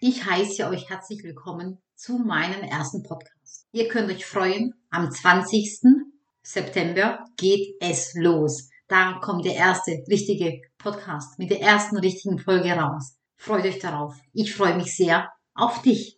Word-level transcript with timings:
Ich 0.00 0.24
heiße 0.24 0.68
euch 0.68 0.88
herzlich 0.88 1.24
willkommen 1.24 1.82
zu 1.96 2.18
meinem 2.18 2.62
ersten 2.62 3.02
Podcast. 3.02 3.66
Ihr 3.72 3.88
könnt 3.88 4.08
euch 4.12 4.24
freuen, 4.24 4.74
am 4.90 5.10
20. 5.10 5.80
September 6.40 7.24
geht 7.36 7.74
es 7.80 8.14
los. 8.14 8.68
Da 8.86 9.18
kommt 9.20 9.44
der 9.44 9.56
erste 9.56 10.04
richtige 10.08 10.60
Podcast 10.78 11.36
mit 11.40 11.50
der 11.50 11.62
ersten 11.62 11.98
richtigen 11.98 12.38
Folge 12.38 12.70
raus. 12.74 13.16
Freut 13.34 13.64
euch 13.64 13.80
darauf. 13.80 14.14
Ich 14.32 14.54
freue 14.54 14.76
mich 14.76 14.94
sehr 14.94 15.32
auf 15.56 15.82
dich. 15.82 16.16